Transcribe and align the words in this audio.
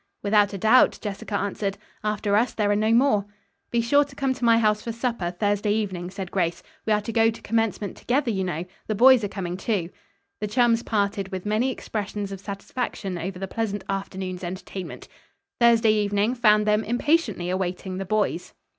"Without 0.23 0.51
a 0.51 0.57
doubt," 0.57 0.97
Jessica 0.99 1.37
answered. 1.37 1.77
"After 2.03 2.35
us 2.35 2.55
there 2.55 2.71
are 2.71 2.75
no 2.75 2.91
more." 2.91 3.27
"Be 3.69 3.81
sure 3.81 4.03
to 4.05 4.15
come 4.15 4.33
to 4.33 4.43
my 4.43 4.57
house 4.57 4.81
for 4.81 4.91
supper 4.91 5.29
Thursday 5.29 5.71
evening," 5.73 6.09
said 6.09 6.31
Grace. 6.31 6.63
"We 6.87 6.93
are 6.93 7.01
to 7.01 7.13
go 7.13 7.29
to 7.29 7.41
commencement 7.43 7.97
together, 7.97 8.31
you 8.31 8.43
know. 8.43 8.65
The 8.87 8.95
boys 8.95 9.23
are 9.23 9.27
coming, 9.27 9.57
too." 9.57 9.91
The 10.39 10.47
chums 10.47 10.81
parted 10.81 11.27
with 11.31 11.45
many 11.45 11.69
expressions 11.69 12.31
of 12.31 12.39
satisfaction 12.39 13.19
over 13.19 13.37
the 13.37 13.47
pleasant 13.47 13.83
afternoon's 13.89 14.43
entertainment. 14.43 15.07
Thursday 15.59 15.93
evening 15.93 16.33
found 16.33 16.65
them 16.65 16.83
impatiently 16.83 17.51
awaiting 17.51 17.97
the 17.99 18.03
boys. 18.05 18.55